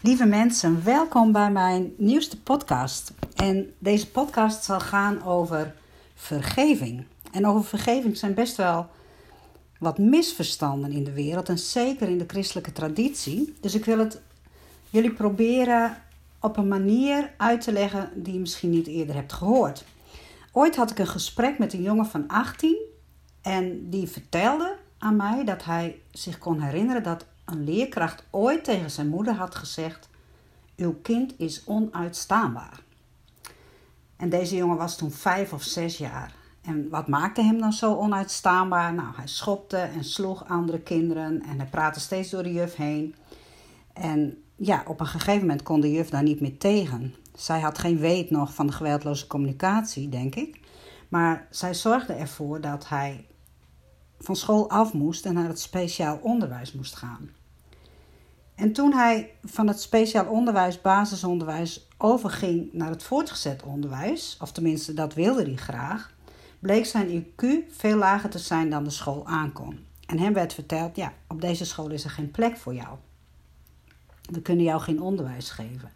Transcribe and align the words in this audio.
Lieve 0.00 0.24
mensen, 0.24 0.84
welkom 0.84 1.32
bij 1.32 1.50
mijn 1.50 1.94
nieuwste 1.96 2.40
podcast. 2.40 3.12
En 3.36 3.74
deze 3.78 4.10
podcast 4.10 4.64
zal 4.64 4.80
gaan 4.80 5.22
over 5.24 5.74
vergeving. 6.14 7.04
En 7.32 7.46
over 7.46 7.64
vergeving 7.64 8.16
zijn 8.16 8.34
best 8.34 8.56
wel 8.56 8.86
wat 9.78 9.98
misverstanden 9.98 10.92
in 10.92 11.04
de 11.04 11.12
wereld 11.12 11.48
en 11.48 11.58
zeker 11.58 12.08
in 12.08 12.18
de 12.18 12.24
christelijke 12.26 12.72
traditie. 12.72 13.54
Dus 13.60 13.74
ik 13.74 13.84
wil 13.84 13.98
het 13.98 14.20
jullie 14.90 15.12
proberen 15.12 16.02
op 16.40 16.56
een 16.56 16.68
manier 16.68 17.30
uit 17.36 17.60
te 17.60 17.72
leggen 17.72 18.10
die 18.14 18.32
je 18.32 18.40
misschien 18.40 18.70
niet 18.70 18.86
eerder 18.86 19.14
hebt 19.14 19.32
gehoord. 19.32 19.84
Ooit 20.52 20.76
had 20.76 20.90
ik 20.90 20.98
een 20.98 21.06
gesprek 21.06 21.58
met 21.58 21.72
een 21.72 21.82
jongen 21.82 22.06
van 22.06 22.28
18 22.28 22.76
en 23.42 23.90
die 23.90 24.08
vertelde 24.08 24.76
aan 24.98 25.16
mij 25.16 25.44
dat 25.44 25.64
hij 25.64 26.00
zich 26.10 26.38
kon 26.38 26.60
herinneren 26.60 27.02
dat 27.02 27.24
een 27.50 27.64
leerkracht 27.64 28.24
ooit 28.30 28.64
tegen 28.64 28.90
zijn 28.90 29.08
moeder 29.08 29.34
had 29.34 29.54
gezegd: 29.54 30.08
Uw 30.76 30.94
kind 31.02 31.34
is 31.38 31.62
onuitstaanbaar. 31.66 32.80
En 34.16 34.28
deze 34.28 34.56
jongen 34.56 34.76
was 34.76 34.96
toen 34.96 35.10
vijf 35.10 35.52
of 35.52 35.62
zes 35.62 35.98
jaar. 35.98 36.34
En 36.62 36.88
wat 36.88 37.08
maakte 37.08 37.42
hem 37.42 37.58
dan 37.60 37.72
zo 37.72 37.94
onuitstaanbaar? 37.94 38.94
Nou, 38.94 39.08
hij 39.16 39.26
schopte 39.26 39.76
en 39.76 40.04
sloeg 40.04 40.48
andere 40.48 40.80
kinderen 40.80 41.42
en 41.42 41.58
hij 41.58 41.68
praatte 41.68 42.00
steeds 42.00 42.30
door 42.30 42.42
de 42.42 42.52
juf 42.52 42.74
heen. 42.74 43.14
En 43.92 44.42
ja, 44.56 44.82
op 44.86 45.00
een 45.00 45.06
gegeven 45.06 45.40
moment 45.40 45.62
kon 45.62 45.80
de 45.80 45.92
juf 45.92 46.10
daar 46.10 46.22
niet 46.22 46.40
meer 46.40 46.58
tegen. 46.58 47.14
Zij 47.34 47.60
had 47.60 47.78
geen 47.78 47.98
weet 47.98 48.30
nog 48.30 48.54
van 48.54 48.66
de 48.66 48.72
geweldloze 48.72 49.26
communicatie, 49.26 50.08
denk 50.08 50.34
ik. 50.34 50.60
Maar 51.08 51.46
zij 51.50 51.74
zorgde 51.74 52.12
ervoor 52.12 52.60
dat 52.60 52.88
hij 52.88 53.26
van 54.18 54.36
school 54.36 54.70
af 54.70 54.92
moest 54.92 55.26
en 55.26 55.34
naar 55.34 55.48
het 55.48 55.60
speciaal 55.60 56.18
onderwijs 56.22 56.72
moest 56.72 56.96
gaan. 56.96 57.30
En 58.58 58.72
toen 58.72 58.92
hij 58.92 59.30
van 59.44 59.66
het 59.66 59.80
speciaal 59.80 60.26
onderwijs, 60.26 60.80
basisonderwijs, 60.80 61.88
overging 61.98 62.72
naar 62.72 62.90
het 62.90 63.02
voortgezet 63.02 63.62
onderwijs, 63.62 64.36
of 64.40 64.52
tenminste 64.52 64.94
dat 64.94 65.14
wilde 65.14 65.42
hij 65.42 65.54
graag, 65.54 66.14
bleek 66.58 66.86
zijn 66.86 67.08
IQ 67.08 67.44
veel 67.70 67.96
lager 67.96 68.30
te 68.30 68.38
zijn 68.38 68.70
dan 68.70 68.84
de 68.84 68.90
school 68.90 69.26
aankon. 69.26 69.78
En 70.06 70.18
hem 70.18 70.32
werd 70.32 70.52
verteld: 70.52 70.96
ja, 70.96 71.12
op 71.28 71.40
deze 71.40 71.64
school 71.64 71.90
is 71.90 72.04
er 72.04 72.10
geen 72.10 72.30
plek 72.30 72.56
voor 72.56 72.74
jou. 72.74 72.96
We 74.22 74.42
kunnen 74.42 74.64
jou 74.64 74.80
geen 74.80 75.02
onderwijs 75.02 75.50
geven. 75.50 75.92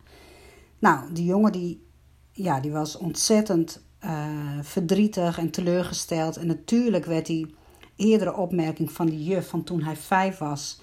Nou, 0.78 1.12
die 1.12 1.24
jongen 1.24 1.52
die, 1.52 1.86
ja, 2.32 2.60
die 2.60 2.72
was 2.72 2.96
ontzettend 2.96 3.82
uh, 4.04 4.28
verdrietig 4.62 5.38
en 5.38 5.50
teleurgesteld. 5.50 6.36
En 6.36 6.46
natuurlijk 6.46 7.04
werd 7.04 7.26
die 7.26 7.54
eerdere 7.96 8.34
opmerking 8.36 8.92
van 8.92 9.06
die 9.06 9.24
juf 9.24 9.48
van 9.48 9.64
toen 9.64 9.82
hij 9.82 9.96
vijf 9.96 10.38
was 10.38 10.80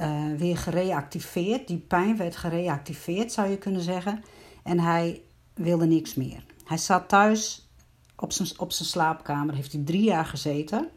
uh, 0.00 0.36
weer 0.36 0.56
gereactiveerd. 0.56 1.66
Die 1.68 1.78
pijn 1.78 2.16
werd 2.16 2.36
gereactiveerd, 2.36 3.32
zou 3.32 3.48
je 3.48 3.58
kunnen 3.58 3.82
zeggen. 3.82 4.24
En 4.62 4.80
hij 4.80 5.22
wilde 5.54 5.86
niks 5.86 6.14
meer. 6.14 6.44
Hij 6.64 6.78
zat 6.78 7.08
thuis 7.08 7.68
op 8.16 8.32
zijn, 8.32 8.48
op 8.56 8.72
zijn 8.72 8.88
slaapkamer, 8.88 9.54
heeft 9.54 9.72
hij 9.72 9.82
drie 9.84 10.02
jaar 10.02 10.26
gezeten. 10.26 10.88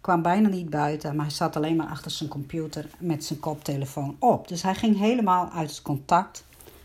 Kwam 0.00 0.22
bijna 0.22 0.48
niet 0.48 0.70
buiten, 0.70 1.16
maar 1.16 1.24
hij 1.24 1.34
zat 1.34 1.56
alleen 1.56 1.76
maar 1.76 1.86
achter 1.86 2.10
zijn 2.10 2.28
computer 2.28 2.88
met 2.98 3.24
zijn 3.24 3.40
koptelefoon 3.40 4.16
op. 4.18 4.48
Dus 4.48 4.62
hij 4.62 4.74
ging 4.74 4.98
helemaal 4.98 5.50
uit 5.50 5.82
contact 5.82 6.44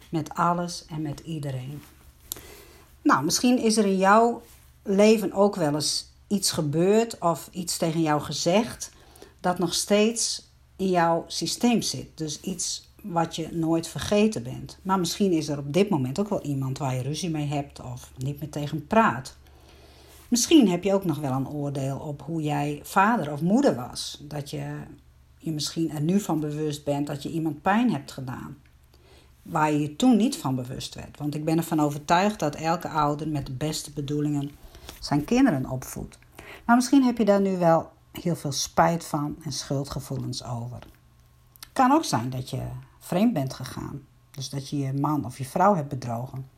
met 0.09 0.33
alles 0.33 0.85
en 0.85 1.01
met 1.01 1.19
iedereen. 1.19 1.81
Nou, 3.01 3.23
misschien 3.23 3.57
is 3.57 3.77
er 3.77 3.85
in 3.85 3.97
jouw 3.97 4.41
leven 4.83 5.33
ook 5.33 5.55
wel 5.55 5.73
eens 5.73 6.11
iets 6.27 6.51
gebeurd 6.51 7.17
of 7.19 7.49
iets 7.51 7.77
tegen 7.77 8.01
jou 8.01 8.21
gezegd 8.21 8.91
dat 9.39 9.59
nog 9.59 9.73
steeds 9.73 10.50
in 10.81 10.89
jouw 10.89 11.23
systeem 11.27 11.81
zit. 11.81 12.07
Dus 12.15 12.39
iets 12.41 12.89
wat 13.01 13.35
je 13.35 13.49
nooit 13.51 13.87
vergeten 13.87 14.43
bent. 14.43 14.77
Maar 14.81 14.99
misschien 14.99 15.31
is 15.31 15.47
er 15.47 15.57
op 15.57 15.73
dit 15.73 15.89
moment 15.89 16.19
ook 16.19 16.29
wel 16.29 16.41
iemand 16.41 16.77
waar 16.77 16.95
je 16.95 17.01
ruzie 17.01 17.29
mee 17.29 17.47
hebt 17.47 17.81
of 17.81 18.11
niet 18.17 18.39
meer 18.39 18.49
tegen 18.49 18.87
praat. 18.87 19.37
Misschien 20.27 20.69
heb 20.69 20.83
je 20.83 20.93
ook 20.93 21.05
nog 21.05 21.19
wel 21.19 21.31
een 21.31 21.49
oordeel 21.49 21.97
op 21.97 22.21
hoe 22.21 22.41
jij 22.41 22.79
vader 22.83 23.31
of 23.31 23.41
moeder 23.41 23.75
was. 23.75 24.23
Dat 24.27 24.49
je 24.49 24.73
je 25.37 25.51
misschien 25.51 25.91
er 25.91 26.01
nu 26.01 26.19
van 26.19 26.39
bewust 26.39 26.83
bent 26.83 27.07
dat 27.07 27.23
je 27.23 27.31
iemand 27.31 27.61
pijn 27.61 27.91
hebt 27.91 28.11
gedaan. 28.11 28.57
Waar 29.41 29.71
je 29.71 29.79
je 29.79 29.95
toen 29.95 30.17
niet 30.17 30.37
van 30.37 30.55
bewust 30.55 30.95
werd. 30.95 31.17
Want 31.17 31.35
ik 31.35 31.45
ben 31.45 31.57
ervan 31.57 31.79
overtuigd 31.79 32.39
dat 32.39 32.55
elke 32.55 32.89
ouder 32.89 33.27
met 33.27 33.45
de 33.45 33.53
beste 33.53 33.91
bedoelingen 33.91 34.51
zijn 34.99 35.25
kinderen 35.25 35.69
opvoedt. 35.69 36.19
Maar 36.65 36.75
misschien 36.75 37.03
heb 37.03 37.17
je 37.17 37.25
daar 37.25 37.41
nu 37.41 37.57
wel 37.57 37.89
heel 38.11 38.35
veel 38.35 38.51
spijt 38.51 39.05
van 39.05 39.35
en 39.43 39.51
schuldgevoelens 39.51 40.43
over. 40.43 40.79
Het 41.59 41.69
kan 41.73 41.91
ook 41.91 42.03
zijn 42.03 42.29
dat 42.29 42.49
je 42.49 42.67
vreemd 42.99 43.33
bent 43.33 43.53
gegaan. 43.53 44.01
Dus 44.31 44.49
dat 44.49 44.69
je 44.69 44.77
je 44.77 44.93
man 44.93 45.25
of 45.25 45.37
je 45.37 45.45
vrouw 45.45 45.75
hebt 45.75 45.89
bedrogen. 45.89 46.49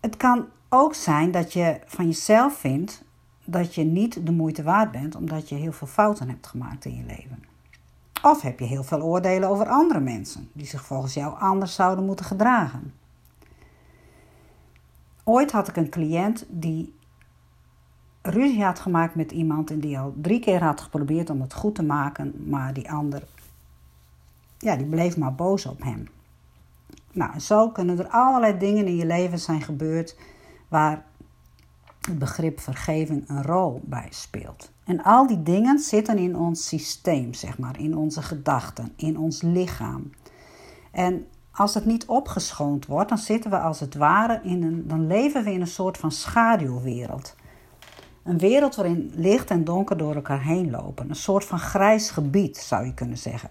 Het 0.00 0.16
kan 0.16 0.46
ook 0.68 0.94
zijn 0.94 1.30
dat 1.30 1.52
je 1.52 1.80
van 1.86 2.06
jezelf 2.06 2.58
vindt 2.58 3.02
dat 3.44 3.74
je 3.74 3.84
niet 3.84 4.26
de 4.26 4.32
moeite 4.32 4.62
waard 4.62 4.90
bent 4.90 5.14
omdat 5.14 5.48
je 5.48 5.54
heel 5.54 5.72
veel 5.72 5.86
fouten 5.86 6.28
hebt 6.28 6.46
gemaakt 6.46 6.84
in 6.84 6.96
je 6.96 7.04
leven. 7.04 7.44
Of 8.22 8.40
heb 8.40 8.58
je 8.58 8.64
heel 8.64 8.84
veel 8.84 9.02
oordelen 9.02 9.48
over 9.48 9.68
andere 9.68 10.00
mensen 10.00 10.48
die 10.52 10.66
zich 10.66 10.84
volgens 10.84 11.14
jou 11.14 11.38
anders 11.38 11.74
zouden 11.74 12.04
moeten 12.04 12.24
gedragen. 12.24 12.94
Ooit 15.24 15.52
had 15.52 15.68
ik 15.68 15.76
een 15.76 15.90
cliënt 15.90 16.44
die 16.48 16.94
ruzie 18.26 18.64
had 18.64 18.78
gemaakt 18.78 19.14
met 19.14 19.32
iemand 19.32 19.70
en 19.70 19.80
die 19.80 19.98
al 19.98 20.14
drie 20.16 20.40
keer 20.40 20.62
had 20.62 20.80
geprobeerd 20.80 21.30
om 21.30 21.40
het 21.40 21.54
goed 21.54 21.74
te 21.74 21.82
maken, 21.82 22.34
maar 22.48 22.72
die 22.72 22.90
ander, 22.90 23.22
ja, 24.58 24.76
die 24.76 24.86
bleef 24.86 25.16
maar 25.16 25.34
boos 25.34 25.66
op 25.66 25.82
hem. 25.82 26.08
Nou, 27.12 27.38
zo 27.38 27.70
kunnen 27.70 27.98
er 27.98 28.08
allerlei 28.08 28.58
dingen 28.58 28.86
in 28.86 28.96
je 28.96 29.06
leven 29.06 29.38
zijn 29.38 29.62
gebeurd 29.62 30.16
waar 30.68 31.04
het 32.00 32.18
begrip 32.18 32.60
vergeving 32.60 33.28
een 33.28 33.42
rol 33.42 33.80
bij 33.84 34.08
speelt. 34.10 34.70
En 34.84 35.02
al 35.02 35.26
die 35.26 35.42
dingen 35.42 35.78
zitten 35.78 36.18
in 36.18 36.36
ons 36.36 36.68
systeem, 36.68 37.34
zeg 37.34 37.58
maar, 37.58 37.78
in 37.78 37.96
onze 37.96 38.22
gedachten, 38.22 38.92
in 38.96 39.18
ons 39.18 39.42
lichaam. 39.42 40.10
En 40.90 41.26
als 41.50 41.74
het 41.74 41.84
niet 41.84 42.06
opgeschoond 42.06 42.86
wordt, 42.86 43.08
dan 43.08 43.18
zitten 43.18 43.50
we 43.50 43.58
als 43.58 43.80
het 43.80 43.94
ware 43.94 44.40
in 44.42 44.62
een, 44.62 44.88
dan 44.88 45.06
leven 45.06 45.44
we 45.44 45.52
in 45.52 45.60
een 45.60 45.66
soort 45.66 45.98
van 45.98 46.12
schaduwwereld. 46.12 47.34
Een 48.24 48.38
wereld 48.38 48.74
waarin 48.74 49.12
licht 49.14 49.50
en 49.50 49.64
donker 49.64 49.96
door 49.96 50.14
elkaar 50.14 50.42
heen 50.42 50.70
lopen. 50.70 51.08
Een 51.08 51.16
soort 51.16 51.44
van 51.44 51.58
grijs 51.58 52.10
gebied 52.10 52.56
zou 52.56 52.86
je 52.86 52.94
kunnen 52.94 53.18
zeggen. 53.18 53.50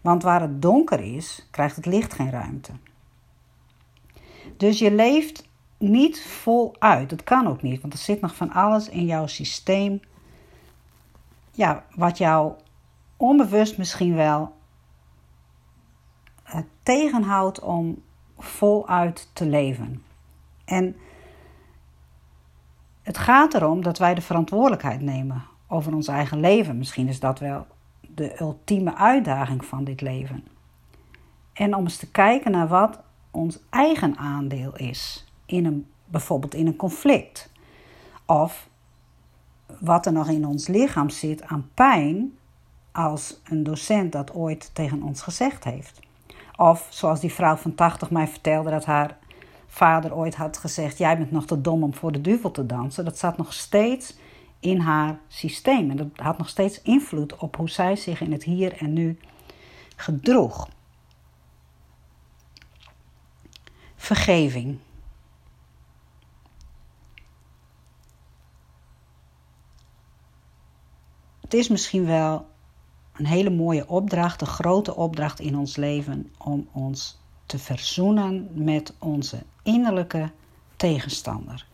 Want 0.00 0.22
waar 0.22 0.40
het 0.40 0.62
donker 0.62 1.00
is, 1.00 1.48
krijgt 1.50 1.76
het 1.76 1.86
licht 1.86 2.14
geen 2.14 2.30
ruimte. 2.30 2.72
Dus 4.56 4.78
je 4.78 4.92
leeft 4.92 5.48
niet 5.78 6.22
voluit. 6.22 7.10
Dat 7.10 7.24
kan 7.24 7.46
ook 7.46 7.62
niet, 7.62 7.80
want 7.80 7.92
er 7.92 7.98
zit 7.98 8.20
nog 8.20 8.34
van 8.34 8.52
alles 8.52 8.88
in 8.88 9.04
jouw 9.04 9.26
systeem. 9.26 10.00
Ja, 11.50 11.84
wat 11.94 12.18
jou 12.18 12.52
onbewust 13.16 13.78
misschien 13.78 14.14
wel 14.14 14.52
uh, 16.46 16.56
tegenhoudt 16.82 17.60
om 17.60 18.02
voluit 18.38 19.30
te 19.32 19.46
leven. 19.46 20.02
En 20.64 20.96
het 23.04 23.18
gaat 23.18 23.54
erom 23.54 23.82
dat 23.82 23.98
wij 23.98 24.14
de 24.14 24.20
verantwoordelijkheid 24.20 25.00
nemen 25.00 25.42
over 25.68 25.94
ons 25.94 26.08
eigen 26.08 26.40
leven. 26.40 26.78
Misschien 26.78 27.08
is 27.08 27.20
dat 27.20 27.38
wel 27.38 27.66
de 28.00 28.40
ultieme 28.40 28.96
uitdaging 28.96 29.64
van 29.64 29.84
dit 29.84 30.00
leven. 30.00 30.44
En 31.52 31.74
om 31.74 31.82
eens 31.82 31.96
te 31.96 32.10
kijken 32.10 32.50
naar 32.50 32.68
wat 32.68 33.00
ons 33.30 33.58
eigen 33.70 34.16
aandeel 34.16 34.76
is 34.76 35.26
in 35.46 35.64
een, 35.64 35.86
bijvoorbeeld 36.04 36.54
in 36.54 36.66
een 36.66 36.76
conflict. 36.76 37.50
Of 38.26 38.68
wat 39.80 40.06
er 40.06 40.12
nog 40.12 40.28
in 40.28 40.46
ons 40.46 40.66
lichaam 40.66 41.10
zit 41.10 41.42
aan 41.42 41.70
pijn 41.74 42.38
als 42.92 43.40
een 43.44 43.62
docent 43.62 44.12
dat 44.12 44.34
ooit 44.34 44.70
tegen 44.74 45.02
ons 45.02 45.22
gezegd 45.22 45.64
heeft. 45.64 46.00
Of 46.56 46.86
zoals 46.90 47.20
die 47.20 47.32
vrouw 47.32 47.56
van 47.56 47.74
80 47.74 48.10
mij 48.10 48.28
vertelde 48.28 48.70
dat 48.70 48.84
haar 48.84 49.18
vader 49.74 50.14
ooit 50.14 50.34
had 50.34 50.58
gezegd: 50.58 50.98
Jij 50.98 51.18
bent 51.18 51.30
nog 51.30 51.46
te 51.46 51.60
dom 51.60 51.82
om 51.82 51.94
voor 51.94 52.12
de 52.12 52.20
duivel 52.20 52.50
te 52.50 52.66
dansen. 52.66 53.04
Dat 53.04 53.18
zat 53.18 53.36
nog 53.36 53.52
steeds 53.52 54.14
in 54.60 54.78
haar 54.80 55.20
systeem. 55.28 55.90
En 55.90 55.96
dat 55.96 56.08
had 56.14 56.38
nog 56.38 56.48
steeds 56.48 56.82
invloed 56.82 57.36
op 57.36 57.56
hoe 57.56 57.70
zij 57.70 57.96
zich 57.96 58.20
in 58.20 58.32
het 58.32 58.44
hier 58.44 58.76
en 58.76 58.92
nu 58.92 59.18
gedroeg. 59.96 60.68
Vergeving. 63.96 64.78
Het 71.40 71.54
is 71.54 71.68
misschien 71.68 72.06
wel 72.06 72.46
een 73.12 73.26
hele 73.26 73.50
mooie 73.50 73.88
opdracht, 73.88 74.40
een 74.40 74.46
grote 74.46 74.94
opdracht 74.94 75.40
in 75.40 75.58
ons 75.58 75.76
leven 75.76 76.32
om 76.38 76.68
ons 76.72 77.22
te 77.46 77.58
verzoenen 77.58 78.48
met 78.52 78.94
onze 78.98 79.42
innerlijke 79.62 80.30
tegenstander. 80.76 81.66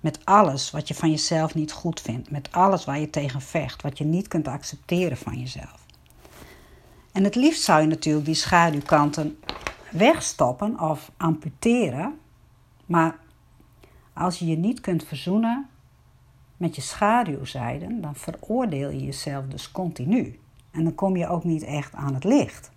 Met 0.00 0.24
alles 0.24 0.70
wat 0.70 0.88
je 0.88 0.94
van 0.94 1.10
jezelf 1.10 1.54
niet 1.54 1.72
goed 1.72 2.00
vindt, 2.00 2.30
met 2.30 2.52
alles 2.52 2.84
waar 2.84 2.98
je 2.98 3.10
tegen 3.10 3.40
vecht, 3.40 3.82
wat 3.82 3.98
je 3.98 4.04
niet 4.04 4.28
kunt 4.28 4.48
accepteren 4.48 5.16
van 5.16 5.38
jezelf. 5.38 5.86
En 7.12 7.24
het 7.24 7.34
liefst 7.34 7.62
zou 7.62 7.80
je 7.80 7.86
natuurlijk 7.86 8.24
die 8.24 8.34
schaduwkanten 8.34 9.38
wegstoppen 9.90 10.80
of 10.80 11.10
amputeren. 11.16 12.18
Maar 12.86 13.18
als 14.12 14.38
je 14.38 14.46
je 14.46 14.56
niet 14.56 14.80
kunt 14.80 15.04
verzoenen 15.04 15.68
met 16.56 16.74
je 16.74 16.82
schaduwzijden, 16.82 18.00
dan 18.00 18.14
veroordeel 18.14 18.90
je 18.90 19.04
jezelf 19.04 19.46
dus 19.46 19.70
continu. 19.70 20.38
En 20.70 20.84
dan 20.84 20.94
kom 20.94 21.16
je 21.16 21.28
ook 21.28 21.44
niet 21.44 21.62
echt 21.62 21.94
aan 21.94 22.14
het 22.14 22.24
licht. 22.24 22.70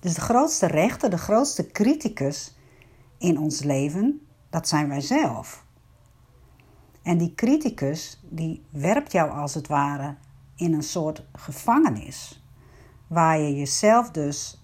Dus 0.00 0.14
de 0.14 0.20
grootste 0.20 0.66
rechter, 0.66 1.10
de 1.10 1.18
grootste 1.18 1.66
criticus 1.66 2.56
in 3.18 3.38
ons 3.38 3.62
leven, 3.62 4.26
dat 4.50 4.68
zijn 4.68 4.88
wij 4.88 5.00
zelf. 5.00 5.64
En 7.02 7.18
die 7.18 7.34
criticus, 7.34 8.20
die 8.28 8.64
werpt 8.70 9.12
jou 9.12 9.30
als 9.30 9.54
het 9.54 9.66
ware 9.66 10.16
in 10.56 10.74
een 10.74 10.82
soort 10.82 11.24
gevangenis. 11.32 12.44
Waar 13.06 13.38
je 13.38 13.56
jezelf 13.56 14.10
dus 14.10 14.60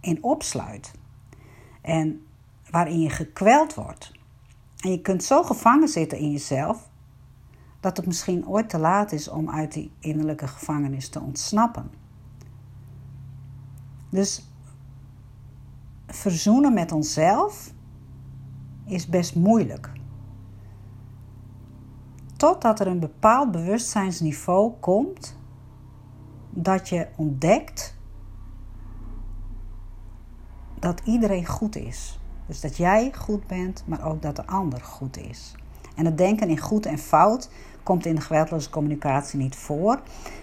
in 0.00 0.22
opsluit. 0.22 0.92
En 1.82 2.26
waarin 2.70 3.00
je 3.00 3.10
gekweld 3.10 3.74
wordt. 3.74 4.12
En 4.76 4.90
je 4.90 5.00
kunt 5.00 5.24
zo 5.24 5.42
gevangen 5.42 5.88
zitten 5.88 6.18
in 6.18 6.30
jezelf 6.30 6.88
dat 7.80 7.96
het 7.96 8.06
misschien 8.06 8.48
ooit 8.48 8.68
te 8.68 8.78
laat 8.78 9.12
is 9.12 9.28
om 9.28 9.50
uit 9.50 9.72
die 9.72 9.92
innerlijke 9.98 10.48
gevangenis 10.48 11.08
te 11.08 11.20
ontsnappen. 11.20 11.90
Dus 14.10 14.49
verzoenen 16.10 16.74
met 16.74 16.92
onszelf 16.92 17.72
is 18.86 19.06
best 19.06 19.34
moeilijk. 19.34 19.90
Totdat 22.36 22.80
er 22.80 22.86
een 22.86 23.00
bepaald 23.00 23.50
bewustzijnsniveau 23.50 24.72
komt 24.80 25.36
dat 26.50 26.88
je 26.88 27.06
ontdekt 27.16 27.96
dat 30.78 31.00
iedereen 31.04 31.46
goed 31.46 31.76
is. 31.76 32.20
Dus 32.46 32.60
dat 32.60 32.76
jij 32.76 33.12
goed 33.14 33.46
bent, 33.46 33.82
maar 33.86 34.04
ook 34.04 34.22
dat 34.22 34.36
de 34.36 34.46
ander 34.46 34.80
goed 34.80 35.16
is. 35.16 35.54
En 35.94 36.04
het 36.04 36.18
denken 36.18 36.48
in 36.48 36.58
goed 36.58 36.86
en 36.86 36.98
fout 36.98 37.50
komt 37.82 38.06
in 38.06 38.14
de 38.14 38.20
geweldloze 38.20 38.70
communicatie 38.70 39.38
niet 39.38 39.56
voor. 39.56 40.00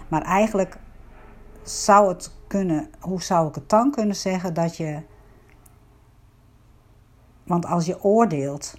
Maar 0.08 0.22
eigenlijk 0.22 0.78
zou 1.62 2.08
het 2.08 2.32
kunnen, 2.46 2.90
hoe 3.00 3.22
zou 3.22 3.48
ik 3.48 3.54
het 3.54 3.68
dan 3.68 3.90
kunnen 3.90 4.16
zeggen 4.16 4.54
dat 4.54 4.76
je. 4.76 5.02
Want 7.48 7.66
als 7.66 7.86
je 7.86 8.02
oordeelt 8.04 8.74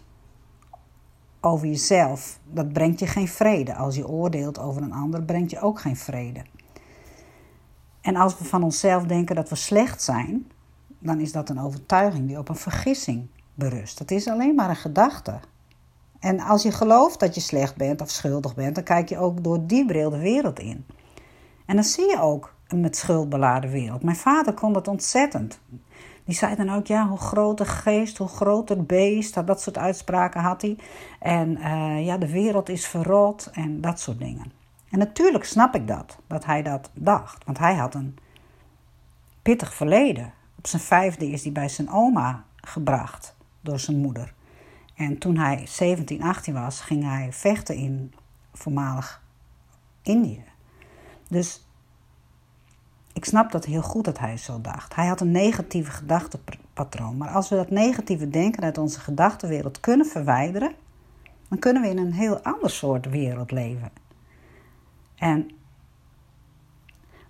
over 1.42 1.68
jezelf, 1.68 2.39
dat 2.51 2.74
brengt 2.74 3.00
je 3.00 3.07
geen 3.07 3.27
vrede. 3.27 3.75
Als 3.75 3.95
je 3.95 4.07
oordeelt 4.07 4.60
over 4.60 4.81
een 4.81 4.94
ander, 4.94 5.24
brengt 5.24 5.51
je 5.51 5.62
ook 5.62 5.80
geen 5.80 5.95
vrede. 5.95 6.42
En 8.01 8.16
als 8.16 8.38
we 8.38 8.44
van 8.44 8.63
onszelf 8.63 9.04
denken 9.04 9.36
dat 9.36 9.50
we 9.50 9.56
slecht 9.56 10.01
zijn, 10.01 10.51
dan 11.00 11.19
is 11.19 11.31
dat 11.31 11.50
een 11.50 11.60
overtuiging 11.60 12.27
die 12.27 12.38
op 12.38 12.50
een 12.50 12.56
vergissing 12.56 13.27
berust. 13.54 13.98
Dat 13.98 14.12
is 14.12 14.27
alleen 14.27 14.56
maar 14.56 14.69
een 14.69 14.75
gedachte. 14.75 15.39
En 16.19 16.39
als 16.39 16.63
je 16.63 16.71
gelooft 16.71 17.19
dat 17.19 17.36
je 17.36 17.42
slecht 17.42 17.75
bent 17.75 18.01
of 18.01 18.10
schuldig 18.10 18.56
bent, 18.56 18.75
dan 18.75 18.83
kijk 18.83 19.10
je 19.10 19.18
ook 19.18 19.44
door 19.44 19.68
die 19.68 19.86
bril 19.86 20.10
de 20.10 20.19
wereld 20.19 20.60
in. 20.60 20.86
En 21.66 21.75
dan 21.75 21.83
zie 21.83 22.10
je 22.10 22.21
ook 22.21 22.54
een 22.68 22.81
met 22.81 22.95
schuld 22.95 23.30
beladen 23.30 23.69
wereld. 23.69 24.04
Mijn 24.04 24.16
vader 24.16 24.54
kon 24.54 24.74
dat 24.74 24.88
ontzettend. 24.88 25.60
Die 26.30 26.38
zei 26.38 26.56
dan 26.56 26.70
ook, 26.70 26.88
ja, 26.88 27.08
hoe 27.08 27.18
groter 27.18 27.66
geest, 27.66 28.18
hoe 28.18 28.28
groter 28.28 28.86
beest. 28.86 29.48
Dat 29.48 29.62
soort 29.62 29.78
uitspraken 29.78 30.42
had 30.42 30.62
hij. 30.62 30.78
En 31.20 31.58
uh, 31.58 32.06
ja, 32.06 32.18
de 32.18 32.31
wereld 32.31 32.70
is 32.70 32.88
verrot 32.88 33.50
en 33.54 33.81
dat 33.81 34.00
soort 34.00 34.20
dingen. 34.20 34.52
En 34.90 35.00
natuurlijk 35.00 35.44
snap 35.44 35.76
ik 35.76 35.88
dat, 35.88 36.18
dat 36.28 36.46
hij 36.46 36.64
dat 36.64 36.90
dacht. 36.94 37.46
Want 37.46 37.58
hij 37.58 37.76
had 37.76 37.96
een 37.96 38.18
pittig 39.42 39.74
verleden. 39.74 40.34
Op 40.58 40.68
zijn 40.68 40.81
vijfde 40.81 41.30
is 41.30 41.44
hij 41.44 41.52
bij 41.52 41.70
zijn 41.70 41.90
oma 41.90 42.44
gebracht 42.56 43.36
door 43.62 43.80
zijn 43.80 43.98
moeder. 43.98 44.34
En 44.96 45.18
toen 45.18 45.38
hij 45.38 45.64
17, 45.68 46.24
18 46.24 46.54
was, 46.54 46.81
ging 46.81 47.04
hij 47.04 47.34
vechten 47.34 47.76
in 47.76 48.14
voormalig 48.54 49.24
Indië. 50.02 50.44
Dus 51.28 51.69
ik 53.19 53.25
snap 53.25 53.51
dat 53.51 53.66
heel 53.66 53.81
goed 53.81 54.06
dat 54.06 54.19
hij 54.19 54.38
zo 54.38 54.62
dacht. 54.62 54.95
Hij 54.95 55.07
had 55.07 55.21
een 55.21 55.31
negatieve 55.31 55.92
gedachtepatroon. 55.92 57.18
Maar 57.18 57.30
als 57.30 57.50
we 57.50 57.56
dat 57.56 57.69
negatieve 57.69 58.30
denken 58.30 58.63
uit 58.63 58.77
onze 58.77 59.00
gedachtenwereld 59.00 59.80
kunnen 59.80 60.06
verwijderen, 60.06 60.71
dan 61.48 61.60
kunnen 61.60 61.81
we 61.81 61.89
in 61.89 61.98
een 61.98 62.13
heel 62.13 62.39
ander 62.39 62.69
soort 62.69 63.10
wereld 63.10 63.51
leven. 63.51 63.89
En 65.16 65.51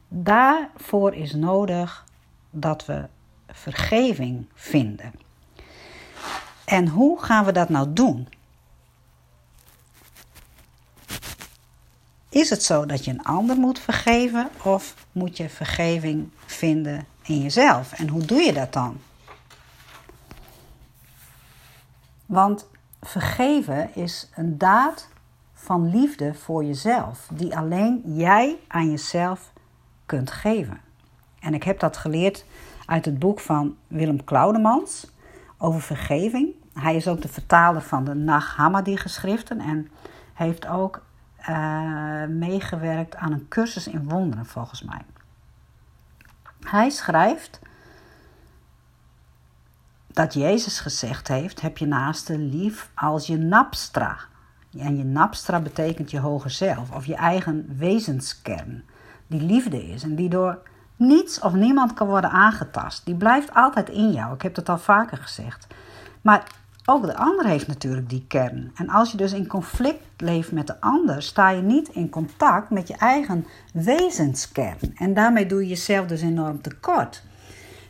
daarvoor 0.08 1.14
is 1.14 1.34
nodig 1.34 2.06
dat 2.50 2.86
we 2.86 3.08
vergeving 3.48 4.46
vinden. 4.54 5.12
En 6.66 6.88
hoe 6.88 7.22
gaan 7.22 7.46
we 7.46 7.52
dat 7.52 7.70
nou 7.70 7.94
doen? 7.94 8.28
Is 12.30 12.50
het 12.50 12.64
zo 12.64 12.86
dat 12.86 13.06
je 13.06 13.12
een 13.12 13.24
ander 13.24 13.56
moet 13.56 13.80
vergeven 13.80 14.50
of 14.64 15.06
moet 15.12 15.38
je 15.38 15.50
vergeving 15.50 16.30
vinden 16.46 17.06
in 17.22 17.42
jezelf? 17.42 17.94
En 17.94 18.08
hoe 18.08 18.26
doe 18.26 18.42
je 18.42 18.54
dat 18.54 18.74
dan? 18.74 19.00
Want 22.26 22.68
vergeven 23.02 23.96
is 23.96 24.30
een 24.36 24.58
daad 24.58 25.08
van 25.54 25.90
liefde 25.90 26.34
voor 26.34 26.64
jezelf, 26.64 27.28
die 27.34 27.58
alleen 27.58 28.02
jij 28.06 28.58
aan 28.68 28.90
jezelf 28.90 29.52
kunt 30.06 30.32
geven. 30.32 30.82
En 31.40 31.54
ik 31.54 31.64
heb 31.64 31.80
dat 31.80 31.98
geleerd 31.98 32.46
uit 32.86 33.06
het 33.06 33.20
boek 33.20 33.40
van 33.40 33.76
Willem 33.88 34.24
Claudemans 34.24 35.08
over 35.58 35.82
vergeving. 35.82 36.48
Hij 36.74 36.96
is 36.96 37.08
ook 37.08 37.22
de 37.22 37.28
vertaler 37.28 37.82
van 37.82 38.04
de 38.04 38.14
Nag 38.14 38.56
Hammadi 38.56 38.98
geschriften 38.98 39.60
en 39.60 39.90
heeft 40.34 40.68
ook 40.68 41.02
uh, 41.50 42.26
meegewerkt 42.26 43.16
aan 43.16 43.32
een 43.32 43.48
cursus 43.48 43.88
in 43.88 44.10
wonderen, 44.10 44.46
volgens 44.46 44.84
mij. 44.84 45.02
Hij 46.60 46.90
schrijft 46.90 47.60
dat 50.08 50.34
Jezus 50.34 50.80
gezegd 50.80 51.28
heeft: 51.28 51.62
heb 51.62 51.78
je 51.78 51.86
naaste 51.86 52.38
lief 52.38 52.92
als 52.96 53.28
je 53.28 53.38
napstra. 53.38 54.18
En 54.78 54.98
je 54.98 55.04
napstra 55.04 55.60
betekent 55.60 56.12
je 56.12 56.20
hoger 56.20 56.52
zelf 56.52 56.92
of 56.92 57.06
je 57.06 57.16
eigen 57.16 57.78
wezenskern, 57.78 58.84
die 59.28 59.42
liefde 59.42 59.88
is 59.88 60.04
en 60.04 60.16
die 60.16 60.30
door 60.30 60.62
niets 60.96 61.40
of 61.40 61.54
niemand 61.54 61.94
kan 61.94 62.08
worden 62.08 62.30
aangetast. 62.30 63.06
Die 63.06 63.16
blijft 63.16 63.54
altijd 63.54 63.90
in 63.90 64.12
jou. 64.12 64.34
Ik 64.34 64.42
heb 64.42 64.56
het 64.56 64.70
al 64.70 64.78
vaker 64.78 65.18
gezegd. 65.18 65.68
Maar 66.22 66.44
ook 66.90 67.06
de 67.06 67.18
ander 67.18 67.46
heeft 67.46 67.68
natuurlijk 67.68 68.10
die 68.10 68.26
kern. 68.28 68.72
En 68.76 68.90
als 68.90 69.12
je 69.12 69.18
dus 69.18 69.34
in 69.34 69.48
conflict 69.48 70.04
leeft 70.18 70.52
met 70.52 70.68
de 70.68 70.82
ander, 70.82 71.22
sta 71.22 71.50
je 71.50 71.62
niet 71.62 71.90
in 71.90 72.10
contact 72.10 72.70
met 72.70 72.88
je 72.88 72.96
eigen 72.96 73.46
wezenskern. 73.74 74.96
En 74.96 75.14
daarmee 75.14 75.46
doe 75.46 75.62
je 75.62 75.68
jezelf 75.68 76.08
dus 76.08 76.22
enorm 76.22 76.62
tekort. 76.62 77.24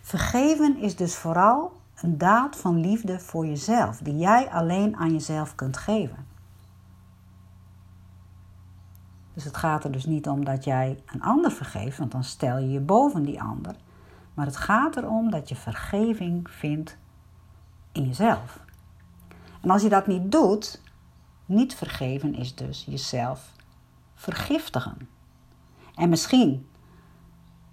Vergeven 0.02 0.78
is 0.78 0.96
dus 0.96 1.16
vooral 1.16 1.72
een 2.02 2.18
daad 2.18 2.56
van 2.56 2.80
liefde 2.80 3.20
voor 3.20 3.46
jezelf, 3.46 3.98
die 3.98 4.18
jij 4.18 4.50
alleen 4.50 4.96
aan 4.96 5.12
jezelf 5.12 5.56
kunt 5.56 5.78
geven. 5.78 6.26
Dus 9.34 9.44
het 9.44 9.58
gaat 9.58 9.84
er 9.84 9.92
dus 9.92 10.06
niet 10.06 10.28
om 10.28 10.46
dat 10.46 10.64
jij 10.64 11.00
een 11.06 11.22
ander 11.22 11.52
vergeeft, 11.52 11.98
want 11.98 12.12
dan 12.12 12.24
stel 12.24 12.58
je 12.58 12.72
je 12.72 12.80
boven 12.80 13.24
die 13.24 13.42
ander. 13.42 13.76
Maar 14.34 14.46
het 14.46 14.58
gaat 14.58 14.96
erom 14.98 15.32
dat 15.32 15.50
je 15.50 15.56
vergeving 15.56 16.50
vindt 16.50 16.98
in 17.92 18.06
jezelf. 18.08 18.60
En 19.62 19.70
als 19.70 19.82
je 19.82 19.90
dat 19.90 20.08
niet 20.08 20.32
doet, 20.32 20.82
niet 21.46 21.76
vergeven 21.76 22.36
is 22.36 22.56
dus 22.56 22.86
jezelf 22.88 23.52
vergiftigen. 24.16 25.10
En 25.96 26.10
misschien, 26.10 26.68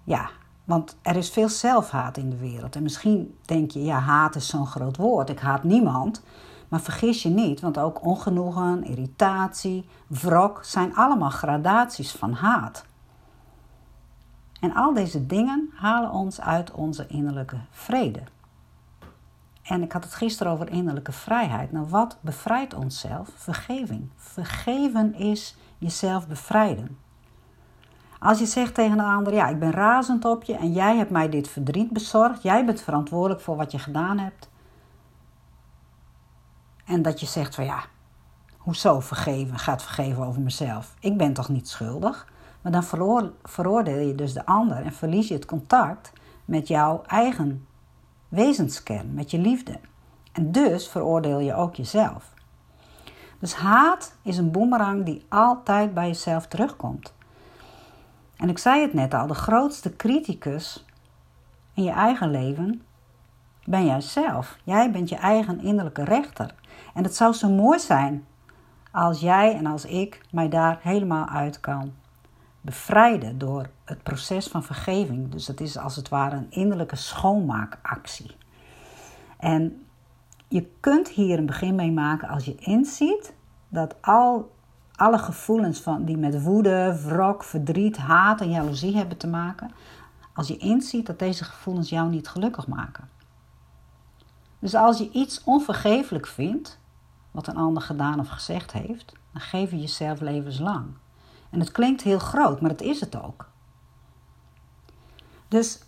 ja, 0.03 0.29
want 0.63 0.97
er 1.01 1.15
is 1.15 1.29
veel 1.29 1.49
zelfhaat 1.49 2.17
in 2.17 2.29
de 2.29 2.37
wereld. 2.37 2.75
En 2.75 2.83
misschien 2.83 3.37
denk 3.45 3.71
je, 3.71 3.83
ja, 3.83 3.99
haat 3.99 4.35
is 4.35 4.47
zo'n 4.47 4.67
groot 4.67 4.97
woord. 4.97 5.29
Ik 5.29 5.39
haat 5.39 5.63
niemand. 5.63 6.23
Maar 6.67 6.81
vergis 6.81 7.23
je 7.23 7.29
niet, 7.29 7.59
want 7.59 7.77
ook 7.77 8.05
ongenoegen, 8.05 8.83
irritatie, 8.83 9.85
wrok 10.07 10.63
zijn 10.63 10.95
allemaal 10.95 11.29
gradaties 11.29 12.11
van 12.11 12.33
haat. 12.33 12.85
En 14.59 14.73
al 14.73 14.93
deze 14.93 15.25
dingen 15.25 15.69
halen 15.75 16.11
ons 16.11 16.41
uit 16.41 16.71
onze 16.71 17.07
innerlijke 17.07 17.57
vrede. 17.69 18.21
En 19.67 19.83
ik 19.83 19.91
had 19.91 20.03
het 20.03 20.13
gisteren 20.13 20.51
over 20.51 20.69
innerlijke 20.69 21.11
vrijheid. 21.11 21.71
Nou, 21.71 21.87
wat 21.87 22.17
bevrijdt 22.21 22.73
onszelf? 22.73 23.29
Vergeving. 23.35 24.09
Vergeven 24.15 25.15
is 25.15 25.55
jezelf 25.77 26.27
bevrijden. 26.27 26.97
Als 28.19 28.39
je 28.39 28.45
zegt 28.45 28.73
tegen 28.73 28.99
een 28.99 29.05
ander: 29.05 29.33
Ja, 29.33 29.47
ik 29.47 29.59
ben 29.59 29.71
razend 29.71 30.25
op 30.25 30.43
je 30.43 30.55
en 30.55 30.73
jij 30.73 30.97
hebt 30.97 31.11
mij 31.11 31.29
dit 31.29 31.47
verdriet 31.47 31.91
bezorgd, 31.91 32.43
jij 32.43 32.65
bent 32.65 32.81
verantwoordelijk 32.81 33.41
voor 33.41 33.55
wat 33.55 33.71
je 33.71 33.79
gedaan 33.79 34.17
hebt. 34.17 34.49
En 36.85 37.01
dat 37.01 37.19
je 37.19 37.25
zegt: 37.25 37.55
van 37.55 37.65
ja, 37.65 37.83
hoezo 38.57 38.99
vergeven? 38.99 39.59
Gaat 39.59 39.83
vergeven 39.83 40.25
over 40.25 40.41
mezelf? 40.41 40.95
Ik 40.99 41.17
ben 41.17 41.33
toch 41.33 41.49
niet 41.49 41.69
schuldig? 41.69 42.27
Maar 42.61 42.71
dan 42.71 42.83
veroordeel 43.43 44.07
je 44.07 44.15
dus 44.15 44.33
de 44.33 44.45
ander 44.45 44.77
en 44.77 44.93
verlies 44.93 45.27
je 45.27 45.33
het 45.33 45.45
contact 45.45 46.11
met 46.45 46.67
jouw 46.67 47.01
eigen 47.07 47.66
wezenskern, 48.29 49.13
met 49.13 49.31
je 49.31 49.39
liefde. 49.39 49.79
En 50.31 50.51
dus 50.51 50.87
veroordeel 50.87 51.39
je 51.39 51.53
ook 51.53 51.75
jezelf. 51.75 52.33
Dus 53.39 53.53
haat 53.53 54.15
is 54.21 54.37
een 54.37 54.51
boemerang 54.51 55.05
die 55.05 55.25
altijd 55.29 55.93
bij 55.93 56.07
jezelf 56.07 56.47
terugkomt. 56.47 57.13
En 58.35 58.49
ik 58.49 58.57
zei 58.57 58.81
het 58.81 58.93
net 58.93 59.13
al, 59.13 59.27
de 59.27 59.33
grootste 59.33 59.95
criticus 59.95 60.85
in 61.73 61.83
je 61.83 61.91
eigen 61.91 62.31
leven 62.31 62.81
ben 63.65 63.85
jij 63.85 64.01
zelf. 64.01 64.57
Jij 64.63 64.91
bent 64.91 65.09
je 65.09 65.15
eigen 65.15 65.61
innerlijke 65.61 66.03
rechter. 66.03 66.55
En 66.93 67.03
het 67.03 67.15
zou 67.15 67.33
zo 67.33 67.49
mooi 67.49 67.79
zijn 67.79 68.25
als 68.91 69.19
jij 69.19 69.55
en 69.55 69.65
als 69.65 69.85
ik 69.85 70.21
mij 70.31 70.49
daar 70.49 70.79
helemaal 70.81 71.27
uit 71.27 71.59
kan 71.59 71.93
bevrijden 72.67 73.37
door 73.37 73.69
het 73.85 74.03
proces 74.03 74.47
van 74.47 74.63
vergeving. 74.63 75.31
Dus 75.31 75.47
het 75.47 75.61
is 75.61 75.77
als 75.77 75.95
het 75.95 76.09
ware 76.09 76.35
een 76.35 76.51
innerlijke 76.51 76.95
schoonmaakactie. 76.95 78.35
En 79.37 79.85
je 80.47 80.67
kunt 80.79 81.09
hier 81.09 81.37
een 81.37 81.45
begin 81.45 81.75
mee 81.75 81.91
maken 81.91 82.27
als 82.27 82.45
je 82.45 82.55
inziet 82.55 83.33
dat 83.69 83.95
al, 84.01 84.55
alle 84.95 85.17
gevoelens 85.17 85.79
van, 85.79 86.05
die 86.05 86.17
met 86.17 86.41
woede, 86.41 86.99
wrok, 87.05 87.43
verdriet, 87.43 87.97
haat 87.97 88.41
en 88.41 88.49
jaloezie 88.49 88.95
hebben 88.95 89.17
te 89.17 89.27
maken, 89.27 89.71
als 90.33 90.47
je 90.47 90.57
inziet 90.57 91.05
dat 91.05 91.19
deze 91.19 91.43
gevoelens 91.43 91.89
jou 91.89 92.09
niet 92.09 92.27
gelukkig 92.27 92.67
maken. 92.67 93.09
Dus 94.59 94.75
als 94.75 94.97
je 94.97 95.09
iets 95.11 95.43
onvergeeflijk 95.43 96.27
vindt, 96.27 96.79
wat 97.31 97.47
een 97.47 97.57
ander 97.57 97.83
gedaan 97.83 98.19
of 98.19 98.27
gezegd 98.27 98.71
heeft, 98.71 99.13
dan 99.31 99.41
geef 99.41 99.71
je 99.71 99.79
jezelf 99.79 100.19
levenslang. 100.19 100.85
En 101.49 101.59
het 101.59 101.71
klinkt 101.71 102.01
heel 102.01 102.19
groot, 102.19 102.61
maar 102.61 102.69
dat 102.69 102.81
is 102.81 102.99
het 102.99 103.23
ook. 103.23 103.49
Dus 105.47 105.81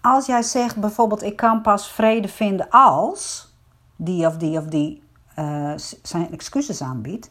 als 0.00 0.26
jij 0.26 0.42
zegt 0.42 0.76
bijvoorbeeld: 0.76 1.22
Ik 1.22 1.36
kan 1.36 1.62
pas 1.62 1.92
vrede 1.92 2.28
vinden 2.28 2.70
als 2.70 3.52
die 3.96 4.26
of 4.26 4.36
die 4.36 4.58
of 4.58 4.64
die 4.64 5.02
uh, 5.38 5.72
zijn 6.02 6.30
excuses 6.32 6.82
aanbiedt, 6.82 7.30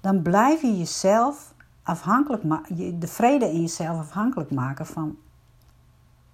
dan 0.00 0.22
blijf 0.22 0.62
je 0.62 0.78
jezelf 0.78 1.54
afhankelijk 1.82 2.44
maken, 2.44 3.00
de 3.00 3.06
vrede 3.06 3.44
in 3.44 3.60
jezelf 3.60 3.98
afhankelijk 3.98 4.50
maken 4.50 4.86
van 4.86 5.16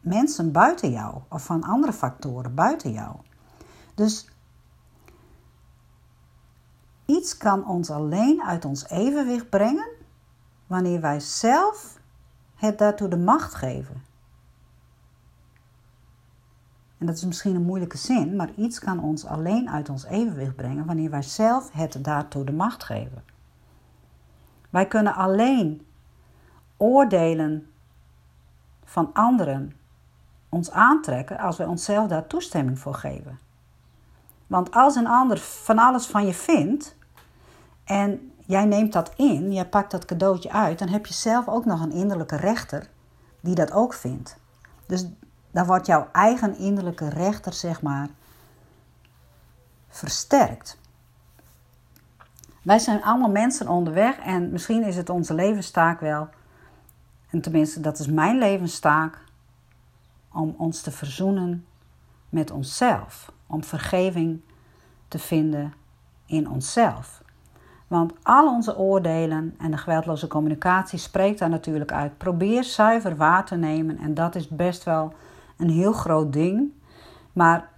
mensen 0.00 0.52
buiten 0.52 0.90
jou 0.90 1.14
of 1.28 1.44
van 1.44 1.62
andere 1.62 1.92
factoren 1.92 2.54
buiten 2.54 2.92
jou. 2.92 3.16
Dus 3.94 4.28
iets 7.06 7.36
kan 7.36 7.66
ons 7.66 7.90
alleen 7.90 8.42
uit 8.42 8.64
ons 8.64 8.88
evenwicht 8.88 9.48
brengen 9.48 9.95
wanneer 10.66 11.00
wij 11.00 11.20
zelf 11.20 11.98
het 12.54 12.78
daartoe 12.78 13.08
de 13.08 13.16
macht 13.16 13.54
geven. 13.54 14.04
En 16.98 17.06
dat 17.06 17.16
is 17.16 17.24
misschien 17.24 17.54
een 17.54 17.62
moeilijke 17.62 17.96
zin, 17.96 18.36
maar 18.36 18.50
iets 18.54 18.78
kan 18.78 19.00
ons 19.00 19.24
alleen 19.26 19.70
uit 19.70 19.88
ons 19.88 20.04
evenwicht 20.04 20.56
brengen 20.56 20.86
wanneer 20.86 21.10
wij 21.10 21.22
zelf 21.22 21.72
het 21.72 22.04
daartoe 22.04 22.44
de 22.44 22.52
macht 22.52 22.84
geven. 22.84 23.24
Wij 24.70 24.86
kunnen 24.86 25.14
alleen 25.14 25.86
oordelen 26.76 27.70
van 28.84 29.10
anderen 29.12 29.72
ons 30.48 30.70
aantrekken 30.70 31.38
als 31.38 31.56
wij 31.56 31.66
onszelf 31.66 32.08
daar 32.08 32.26
toestemming 32.26 32.78
voor 32.78 32.94
geven. 32.94 33.38
Want 34.46 34.70
als 34.70 34.94
een 34.94 35.06
ander 35.06 35.38
van 35.38 35.78
alles 35.78 36.06
van 36.06 36.26
je 36.26 36.34
vindt 36.34 36.96
en 37.84 38.32
jij 38.46 38.64
neemt 38.64 38.92
dat 38.92 39.12
in, 39.16 39.52
jij 39.52 39.68
pakt 39.68 39.90
dat 39.90 40.04
cadeautje 40.04 40.50
uit, 40.50 40.78
dan 40.78 40.88
heb 40.88 41.06
je 41.06 41.14
zelf 41.14 41.48
ook 41.48 41.64
nog 41.64 41.80
een 41.80 41.92
innerlijke 41.92 42.36
rechter 42.36 42.88
die 43.40 43.54
dat 43.54 43.72
ook 43.72 43.94
vindt. 43.94 44.36
Dus 44.86 45.06
dan 45.50 45.66
wordt 45.66 45.86
jouw 45.86 46.08
eigen 46.12 46.58
innerlijke 46.58 47.08
rechter, 47.08 47.52
zeg 47.52 47.82
maar, 47.82 48.08
versterkt. 49.88 50.78
Wij 52.62 52.78
zijn 52.78 53.02
allemaal 53.02 53.30
mensen 53.30 53.68
onderweg 53.68 54.18
en 54.18 54.50
misschien 54.50 54.84
is 54.84 54.96
het 54.96 55.10
onze 55.10 55.34
levenstaak 55.34 56.00
wel, 56.00 56.28
en 57.30 57.40
tenminste 57.40 57.80
dat 57.80 57.98
is 57.98 58.06
mijn 58.06 58.38
levenstaak, 58.38 59.24
om 60.32 60.54
ons 60.58 60.80
te 60.80 60.90
verzoenen 60.90 61.66
met 62.28 62.50
onszelf, 62.50 63.32
om 63.46 63.64
vergeving 63.64 64.40
te 65.08 65.18
vinden 65.18 65.74
in 66.26 66.50
onszelf. 66.50 67.22
Want 67.86 68.12
al 68.22 68.48
onze 68.48 68.76
oordelen 68.76 69.54
en 69.58 69.70
de 69.70 69.76
geweldloze 69.76 70.26
communicatie 70.26 70.98
spreekt 70.98 71.38
daar 71.38 71.48
natuurlijk 71.48 71.92
uit. 71.92 72.18
Probeer 72.18 72.64
zuiver 72.64 73.16
waar 73.16 73.44
te 73.44 73.56
nemen 73.56 73.98
en 73.98 74.14
dat 74.14 74.34
is 74.34 74.48
best 74.48 74.84
wel 74.84 75.14
een 75.56 75.70
heel 75.70 75.92
groot 75.92 76.32
ding. 76.32 76.72
Maar 77.32 77.68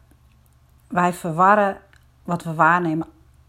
wij 0.87 1.13
verwarren 1.13 1.77
wat 2.25 2.43
we 2.43 2.55
waarnemen 2.55 3.07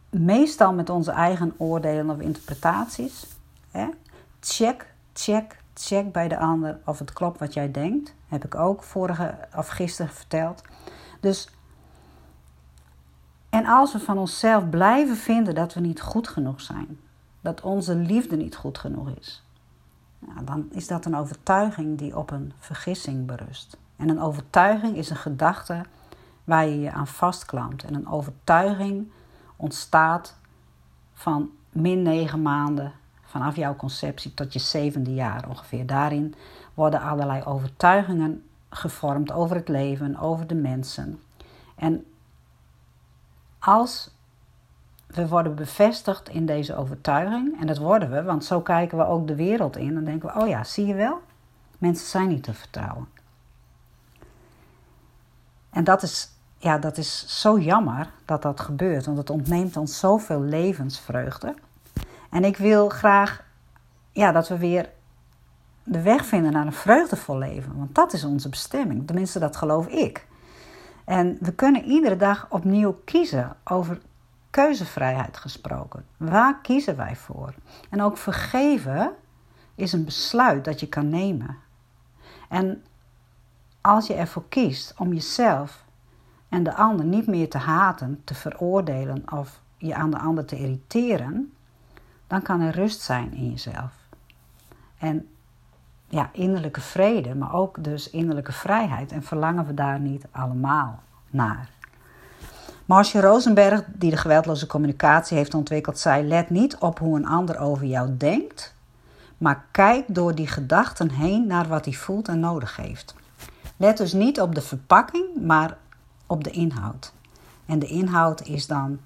meestal 0.09 0.73
met 0.73 0.89
onze 0.89 1.11
eigen 1.11 1.53
oordelen 1.57 2.09
of 2.09 2.19
interpretaties. 2.19 3.27
Check, 4.39 4.93
check, 5.13 5.59
check 5.73 6.11
bij 6.11 6.27
de 6.27 6.37
ander 6.37 6.79
of 6.85 6.99
het 6.99 7.13
klopt 7.13 7.39
wat 7.39 7.53
jij 7.53 7.71
denkt. 7.71 8.13
Heb 8.27 8.45
ik 8.45 8.55
ook 8.55 8.83
vorige 8.83 9.35
of 9.55 9.67
gisteren 9.67 10.11
verteld. 10.11 10.61
Dus 11.19 11.49
en 13.49 13.65
als 13.65 13.93
we 13.93 13.99
van 13.99 14.17
onszelf 14.17 14.69
blijven 14.69 15.15
vinden 15.15 15.55
dat 15.55 15.73
we 15.73 15.79
niet 15.79 16.01
goed 16.01 16.27
genoeg 16.27 16.61
zijn, 16.61 16.99
dat 17.41 17.61
onze 17.61 17.95
liefde 17.95 18.35
niet 18.35 18.55
goed 18.55 18.77
genoeg 18.77 19.09
is, 19.19 19.43
nou, 20.19 20.45
dan 20.45 20.67
is 20.71 20.87
dat 20.87 21.05
een 21.05 21.15
overtuiging 21.15 21.97
die 21.97 22.17
op 22.17 22.31
een 22.31 22.53
vergissing 22.59 23.25
berust. 23.25 23.77
En 23.95 24.09
een 24.09 24.21
overtuiging 24.21 24.95
is 24.95 25.09
een 25.09 25.15
gedachte 25.15 25.81
waar 26.43 26.67
je 26.67 26.79
je 26.79 26.91
aan 26.91 27.07
vastklampt. 27.07 27.83
En 27.83 27.93
een 27.93 28.07
overtuiging 28.07 29.11
ontstaat 29.55 30.35
van 31.13 31.49
min 31.69 32.01
negen 32.01 32.41
maanden 32.41 32.91
vanaf 33.23 33.55
jouw 33.55 33.75
conceptie 33.75 34.33
tot 34.33 34.53
je 34.53 34.59
zevende 34.59 35.13
jaar 35.13 35.49
ongeveer. 35.49 35.85
Daarin 35.85 36.35
worden 36.73 37.01
allerlei 37.01 37.43
overtuigingen 37.43 38.43
gevormd 38.69 39.31
over 39.31 39.55
het 39.55 39.67
leven, 39.67 40.17
over 40.17 40.47
de 40.47 40.55
mensen. 40.55 41.19
En 41.75 42.05
als 43.59 44.11
we 45.07 45.27
worden 45.27 45.55
bevestigd 45.55 46.29
in 46.29 46.45
deze 46.45 46.75
overtuiging, 46.75 47.59
en 47.59 47.67
dat 47.67 47.77
worden 47.77 48.11
we, 48.11 48.23
want 48.23 48.45
zo 48.45 48.61
kijken 48.61 48.97
we 48.97 49.05
ook 49.05 49.27
de 49.27 49.35
wereld 49.35 49.77
in, 49.77 49.93
dan 49.93 50.03
denken 50.03 50.33
we: 50.33 50.41
oh 50.41 50.47
ja, 50.47 50.63
zie 50.63 50.85
je 50.85 50.93
wel, 50.93 51.21
mensen 51.77 52.07
zijn 52.07 52.27
niet 52.27 52.43
te 52.43 52.53
vertrouwen. 52.53 53.07
En 55.69 55.83
dat 55.83 56.03
is, 56.03 56.29
ja, 56.57 56.77
dat 56.77 56.97
is 56.97 57.41
zo 57.41 57.59
jammer 57.59 58.09
dat 58.25 58.41
dat 58.41 58.59
gebeurt, 58.59 59.05
want 59.05 59.17
het 59.17 59.29
ontneemt 59.29 59.77
ons 59.77 59.99
zoveel 59.99 60.41
levensvreugde. 60.41 61.55
En 62.29 62.43
ik 62.43 62.57
wil 62.57 62.89
graag 62.89 63.43
ja, 64.11 64.31
dat 64.31 64.47
we 64.47 64.57
weer 64.57 64.89
de 65.83 66.01
weg 66.01 66.25
vinden 66.25 66.51
naar 66.51 66.65
een 66.65 66.73
vreugdevol 66.73 67.37
leven, 67.37 67.77
want 67.77 67.95
dat 67.95 68.13
is 68.13 68.23
onze 68.23 68.49
bestemming. 68.49 69.07
Tenminste, 69.07 69.39
dat 69.39 69.55
geloof 69.55 69.87
ik. 69.87 70.27
En 71.09 71.37
we 71.39 71.53
kunnen 71.53 71.83
iedere 71.83 72.15
dag 72.15 72.47
opnieuw 72.49 73.01
kiezen 73.05 73.55
over 73.63 74.01
keuzevrijheid 74.49 75.37
gesproken. 75.37 76.05
Waar 76.17 76.61
kiezen 76.61 76.95
wij 76.95 77.15
voor? 77.15 77.53
En 77.89 78.01
ook 78.01 78.17
vergeven 78.17 79.15
is 79.75 79.93
een 79.93 80.05
besluit 80.05 80.65
dat 80.65 80.79
je 80.79 80.87
kan 80.87 81.09
nemen. 81.09 81.57
En 82.49 82.83
als 83.81 84.07
je 84.07 84.13
ervoor 84.13 84.49
kiest 84.49 84.93
om 84.97 85.13
jezelf 85.13 85.85
en 86.49 86.63
de 86.63 86.73
ander 86.73 87.05
niet 87.05 87.27
meer 87.27 87.49
te 87.49 87.57
haten, 87.57 88.21
te 88.23 88.33
veroordelen 88.33 89.31
of 89.31 89.61
je 89.77 89.95
aan 89.95 90.11
de 90.11 90.19
ander 90.19 90.45
te 90.45 90.57
irriteren, 90.57 91.53
dan 92.27 92.41
kan 92.41 92.61
er 92.61 92.73
rust 92.73 93.01
zijn 93.01 93.33
in 93.33 93.49
jezelf. 93.49 93.93
En 94.97 95.27
ja, 96.09 96.29
innerlijke 96.33 96.81
vrede, 96.81 97.35
maar 97.35 97.53
ook 97.53 97.83
dus 97.83 98.09
innerlijke 98.09 98.51
vrijheid. 98.51 99.11
En 99.11 99.23
verlangen 99.23 99.65
we 99.65 99.73
daar 99.73 99.99
niet 99.99 100.25
allemaal 100.31 100.99
naar? 101.29 101.69
Marcia 102.85 103.21
Rosenberg, 103.21 103.83
die 103.93 104.09
de 104.09 104.17
geweldloze 104.17 104.67
communicatie 104.67 105.37
heeft 105.37 105.53
ontwikkeld, 105.53 105.99
zei: 105.99 106.27
Let 106.27 106.49
niet 106.49 106.77
op 106.77 106.99
hoe 106.99 107.17
een 107.17 107.27
ander 107.27 107.59
over 107.59 107.85
jou 107.85 108.17
denkt, 108.17 108.75
maar 109.37 109.65
kijk 109.71 110.05
door 110.07 110.35
die 110.35 110.47
gedachten 110.47 111.11
heen 111.11 111.47
naar 111.47 111.67
wat 111.67 111.85
hij 111.85 111.93
voelt 111.93 112.27
en 112.27 112.39
nodig 112.39 112.75
heeft. 112.75 113.15
Let 113.77 113.97
dus 113.97 114.13
niet 114.13 114.41
op 114.41 114.55
de 114.55 114.61
verpakking, 114.61 115.25
maar 115.41 115.77
op 116.27 116.43
de 116.43 116.51
inhoud. 116.51 117.13
En 117.65 117.79
de 117.79 117.87
inhoud 117.87 118.47
is 118.47 118.67
dan 118.67 118.99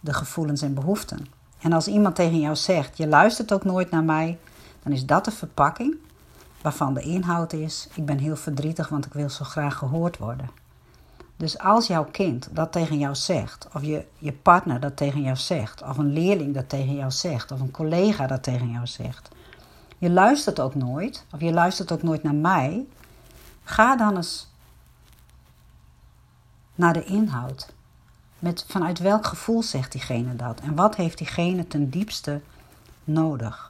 de 0.00 0.12
gevoelens 0.12 0.62
en 0.62 0.74
behoeften. 0.74 1.26
En 1.60 1.72
als 1.72 1.86
iemand 1.86 2.14
tegen 2.14 2.40
jou 2.40 2.56
zegt: 2.56 2.96
Je 2.96 3.06
luistert 3.06 3.52
ook 3.52 3.64
nooit 3.64 3.90
naar 3.90 4.04
mij, 4.04 4.38
dan 4.82 4.92
is 4.92 5.06
dat 5.06 5.24
de 5.24 5.30
verpakking 5.30 5.96
waarvan 6.62 6.94
de 6.94 7.00
inhoud 7.00 7.52
is: 7.52 7.88
Ik 7.94 8.06
ben 8.06 8.18
heel 8.18 8.36
verdrietig, 8.36 8.88
want 8.88 9.06
ik 9.06 9.12
wil 9.12 9.30
zo 9.30 9.44
graag 9.44 9.76
gehoord 9.76 10.18
worden. 10.18 10.50
Dus 11.36 11.58
als 11.58 11.86
jouw 11.86 12.04
kind 12.04 12.48
dat 12.52 12.72
tegen 12.72 12.98
jou 12.98 13.14
zegt, 13.14 13.68
of 13.74 13.82
je, 13.82 14.06
je 14.18 14.32
partner 14.32 14.80
dat 14.80 14.96
tegen 14.96 15.22
jou 15.22 15.36
zegt, 15.36 15.82
of 15.82 15.98
een 15.98 16.12
leerling 16.12 16.54
dat 16.54 16.68
tegen 16.68 16.94
jou 16.94 17.10
zegt, 17.10 17.52
of 17.52 17.60
een 17.60 17.70
collega 17.70 18.26
dat 18.26 18.42
tegen 18.42 18.70
jou 18.70 18.86
zegt, 18.86 19.28
je 19.98 20.10
luistert 20.10 20.60
ook 20.60 20.74
nooit, 20.74 21.24
of 21.32 21.40
je 21.40 21.52
luistert 21.52 21.92
ook 21.92 22.02
nooit 22.02 22.22
naar 22.22 22.34
mij, 22.34 22.86
ga 23.62 23.96
dan 23.96 24.16
eens 24.16 24.48
naar 26.74 26.92
de 26.92 27.04
inhoud. 27.04 27.72
Met 28.38 28.64
vanuit 28.68 28.98
welk 28.98 29.26
gevoel 29.26 29.62
zegt 29.62 29.92
diegene 29.92 30.36
dat? 30.36 30.60
En 30.60 30.74
wat 30.74 30.96
heeft 30.96 31.18
diegene 31.18 31.66
ten 31.66 31.90
diepste 31.90 32.40
nodig? 33.04 33.69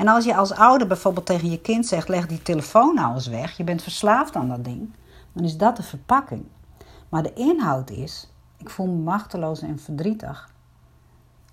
En 0.00 0.08
als 0.08 0.24
je 0.24 0.36
als 0.36 0.52
ouder 0.52 0.86
bijvoorbeeld 0.86 1.26
tegen 1.26 1.50
je 1.50 1.60
kind 1.60 1.86
zegt: 1.86 2.08
leg 2.08 2.26
die 2.26 2.42
telefoon 2.42 2.94
nou 2.94 3.14
eens 3.14 3.26
weg, 3.26 3.56
je 3.56 3.64
bent 3.64 3.82
verslaafd 3.82 4.36
aan 4.36 4.48
dat 4.48 4.64
ding, 4.64 4.90
dan 5.32 5.44
is 5.44 5.56
dat 5.56 5.76
de 5.76 5.82
verpakking. 5.82 6.44
Maar 7.08 7.22
de 7.22 7.32
inhoud 7.32 7.90
is: 7.90 8.30
ik 8.56 8.70
voel 8.70 8.86
me 8.86 9.02
machteloos 9.02 9.62
en 9.62 9.78
verdrietig. 9.78 10.52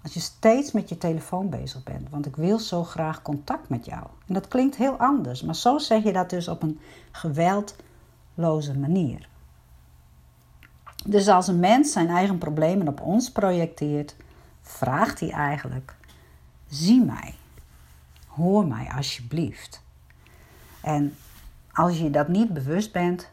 Als 0.04 0.14
je 0.14 0.20
steeds 0.20 0.72
met 0.72 0.90
je 0.90 0.98
telefoon 0.98 1.50
bezig 1.50 1.84
bent, 1.84 2.10
want 2.10 2.26
ik 2.26 2.36
wil 2.36 2.60
zo 2.60 2.84
graag 2.84 3.22
contact 3.22 3.70
met 3.70 3.86
jou. 3.86 4.04
En 4.28 4.34
dat 4.34 4.48
klinkt 4.48 4.76
heel 4.76 4.98
anders, 4.98 5.42
maar 5.42 5.56
zo 5.56 5.78
zeg 5.78 6.04
je 6.04 6.14
dat 6.14 6.30
dus 6.30 6.48
op 6.48 6.64
een 6.64 6.80
geweldloze 7.12 8.78
manier. 8.78 9.30
Dus 11.06 11.28
als 11.28 11.48
een 11.48 11.60
mens 11.60 11.92
zijn 11.92 12.10
eigen 12.10 12.38
problemen 12.38 12.88
op 12.88 13.02
ons 13.02 13.32
projecteert, 13.32 14.16
vraagt 14.62 15.20
hij 15.20 15.30
eigenlijk: 15.30 15.96
zie 16.68 17.04
mij, 17.04 17.36
hoor 18.38 18.68
mij 18.68 18.92
alsjeblieft. 18.96 19.84
En 20.82 21.16
als 21.74 21.98
je 21.98 22.10
dat 22.10 22.28
niet 22.28 22.54
bewust 22.54 22.92
bent, 22.92 23.30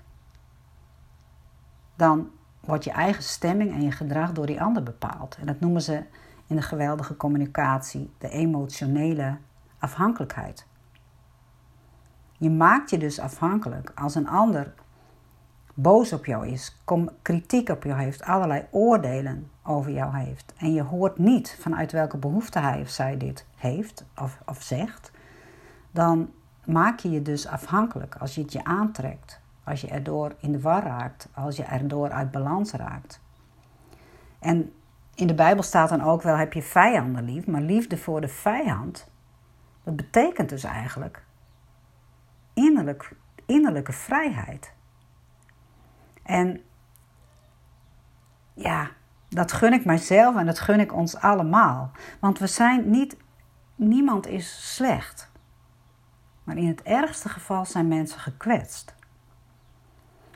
dan 1.97 2.31
wordt 2.61 2.85
je 2.85 2.91
eigen 2.91 3.23
stemming 3.23 3.73
en 3.73 3.83
je 3.83 3.91
gedrag 3.91 4.33
door 4.33 4.47
die 4.47 4.63
ander 4.63 4.83
bepaald. 4.83 5.37
En 5.41 5.47
dat 5.47 5.61
noemen 5.61 5.83
ze 5.83 6.03
in 6.47 6.57
de 6.57 6.63
geweldige 6.63 7.17
communicatie 7.17 8.13
de 8.19 8.29
emotionele 8.29 9.37
afhankelijkheid. 9.79 10.67
Je 12.39 12.51
maakt 12.51 12.91
je 12.91 12.99
dus 12.99 13.19
afhankelijk 13.19 13.93
als 13.95 14.15
een 14.15 14.29
ander 14.29 14.75
boos 15.75 16.13
op 16.13 16.27
jou 16.27 16.47
is, 16.49 16.83
kritiek 17.23 17.69
op 17.69 17.83
jou 17.83 18.01
heeft, 18.01 18.23
allerlei 18.23 18.67
oordelen 18.71 19.51
over 19.63 19.93
jou 19.93 20.17
heeft. 20.17 20.53
En 20.57 20.73
je 20.73 20.83
hoort 20.83 21.19
niet 21.19 21.59
vanuit 21.61 21.93
welke 21.93 22.17
behoefte 22.17 22.59
hij 22.59 22.81
of 22.81 22.89
zij 22.89 23.17
dit 23.17 23.47
heeft 23.65 24.05
of, 24.21 24.39
of 24.47 24.63
zegt, 24.63 25.11
dan 25.91 26.33
maak 26.65 26.99
je 26.99 27.11
je 27.11 27.23
dus 27.23 27.47
afhankelijk 27.47 28.15
als 28.15 28.35
je 28.35 28.41
het 28.41 28.53
je 28.53 28.65
aantrekt, 28.65 29.41
als 29.65 29.81
je 29.81 29.89
erdoor 29.89 30.35
in 30.41 30.53
de 30.53 30.61
war 30.61 30.83
raakt, 30.83 31.29
als 31.35 31.57
je 31.57 31.63
erdoor 31.63 32.11
uit 32.11 32.31
balans 32.31 32.73
raakt. 32.73 33.21
En 34.39 34.73
in 35.15 35.27
de 35.27 35.35
Bijbel 35.35 35.63
staat 35.63 35.89
dan 35.89 36.03
ook 36.03 36.23
wel: 36.23 36.37
heb 36.37 36.53
je 36.53 36.63
vijanden 36.63 37.25
lief, 37.25 37.47
maar 37.47 37.61
liefde 37.61 37.97
voor 37.97 38.21
de 38.21 38.29
vijand, 38.29 39.11
dat 39.85 39.97
betekent 39.97 40.49
dus 40.49 40.65
eigenlijk 40.65 41.25
innerlijk, 42.55 43.17
innerlijke 43.47 43.93
vrijheid. 43.93 44.73
En 46.23 46.61
ja, 48.55 48.91
dat 49.29 49.53
gun 49.53 49.73
ik 49.73 49.85
mijzelf 49.85 50.37
en 50.37 50.47
dat 50.47 50.59
gun 50.59 50.81
ik 50.81 50.93
ons 50.95 51.17
allemaal. 51.17 51.91
Want 52.21 52.39
we 52.39 52.47
zijn 52.47 52.91
niet, 52.91 53.17
niemand 53.75 54.27
is 54.27 54.75
slecht. 54.75 55.31
Maar 56.45 56.57
in 56.57 56.69
het 56.69 56.83
ergste 56.83 57.29
geval 57.29 57.65
zijn 57.65 57.89
mensen 57.89 58.21
gekwetst. 58.21 58.95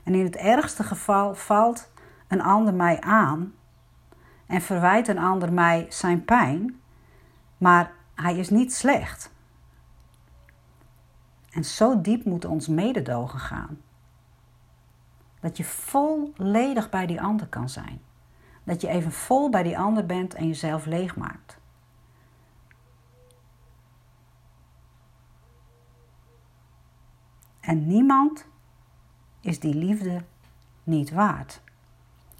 En 0.04 0.14
in 0.14 0.24
het 0.24 0.36
ergste 0.36 0.82
geval 0.82 1.34
valt 1.34 1.90
een 2.28 2.42
ander 2.42 2.74
mij 2.74 3.00
aan 3.00 3.54
en 4.46 4.60
verwijt 4.60 5.08
een 5.08 5.18
ander 5.18 5.52
mij 5.52 5.86
zijn 5.88 6.24
pijn, 6.24 6.80
maar 7.58 7.92
hij 8.14 8.36
is 8.36 8.50
niet 8.50 8.74
slecht. 8.74 9.32
En 11.50 11.64
zo 11.64 12.00
diep 12.00 12.24
moet 12.24 12.44
ons 12.44 12.68
mededogen 12.68 13.38
gaan. 13.38 13.80
Dat 15.40 15.56
je 15.56 15.64
volledig 15.64 16.90
bij 16.90 17.06
die 17.06 17.20
ander 17.20 17.46
kan 17.46 17.68
zijn. 17.68 18.00
Dat 18.64 18.80
je 18.80 18.88
even 18.88 19.12
vol 19.12 19.50
bij 19.50 19.62
die 19.62 19.78
ander 19.78 20.06
bent 20.06 20.34
en 20.34 20.46
jezelf 20.46 20.86
leegmaakt. 20.86 21.57
En 27.68 27.86
niemand 27.86 28.46
is 29.40 29.60
die 29.60 29.74
liefde 29.74 30.22
niet 30.84 31.10
waard. 31.10 31.60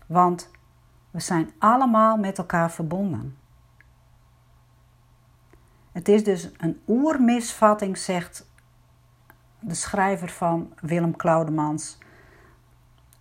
Want 0.07 0.51
we 1.11 1.21
zijn 1.21 1.51
allemaal 1.59 2.17
met 2.17 2.39
elkaar 2.39 2.71
verbonden. 2.71 3.37
Het 5.93 6.09
is 6.09 6.25
dus 6.25 6.51
een 6.57 6.81
oermisvatting, 6.87 7.99
zegt 7.99 8.51
de 9.59 9.75
schrijver 9.75 10.29
van 10.29 10.73
Willem 10.81 11.17
Claudemans, 11.17 11.99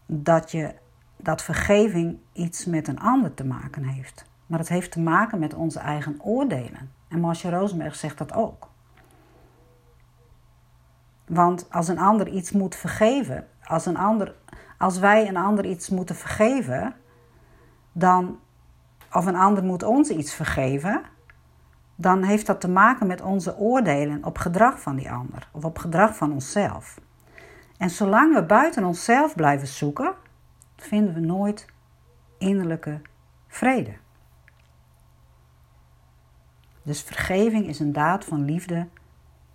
dat, 0.05 0.51
je, 0.51 0.75
dat 1.15 1.41
vergeving 1.41 2.19
iets 2.33 2.65
met 2.65 2.87
een 2.87 2.99
ander 2.99 3.33
te 3.33 3.45
maken 3.45 3.83
heeft. 3.83 4.25
Maar 4.45 4.59
het 4.59 4.69
heeft 4.69 4.91
te 4.91 4.99
maken 4.99 5.39
met 5.39 5.53
onze 5.53 5.79
eigen 5.79 6.21
oordelen. 6.21 6.91
En 7.07 7.19
Marcia 7.19 7.49
Rosenberg 7.49 7.95
zegt 7.95 8.17
dat 8.17 8.33
ook. 8.33 8.69
Want 11.27 11.71
als 11.71 11.87
een 11.87 11.99
ander 11.99 12.27
iets 12.27 12.51
moet 12.51 12.75
vergeven, 12.75 13.47
als, 13.63 13.85
een 13.85 13.97
ander, 13.97 14.35
als 14.77 14.99
wij 14.99 15.27
een 15.27 15.37
ander 15.37 15.65
iets 15.65 15.89
moeten 15.89 16.15
vergeven, 16.15 16.95
dan, 17.91 18.39
of 19.11 19.25
een 19.25 19.35
ander 19.35 19.63
moet 19.63 19.83
ons 19.83 20.09
iets 20.09 20.33
vergeven, 20.33 21.01
dan 21.95 22.23
heeft 22.23 22.45
dat 22.45 22.61
te 22.61 22.69
maken 22.69 23.07
met 23.07 23.21
onze 23.21 23.57
oordelen 23.57 24.23
op 24.23 24.37
gedrag 24.37 24.81
van 24.81 24.95
die 24.95 25.11
ander 25.11 25.49
of 25.51 25.65
op 25.65 25.77
gedrag 25.77 26.15
van 26.15 26.31
onszelf. 26.31 26.99
En 27.77 27.89
zolang 27.89 28.33
we 28.33 28.43
buiten 28.43 28.83
onszelf 28.83 29.35
blijven 29.35 29.67
zoeken, 29.67 30.13
vinden 30.75 31.13
we 31.13 31.19
nooit 31.19 31.65
innerlijke 32.37 33.01
vrede. 33.47 33.93
Dus 36.83 37.01
vergeving 37.01 37.67
is 37.67 37.79
een 37.79 37.93
daad 37.93 38.25
van 38.25 38.45
liefde 38.45 38.87